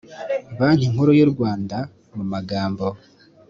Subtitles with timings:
[0.57, 1.77] banki nkuru y u rwanda
[2.15, 2.85] mu magambo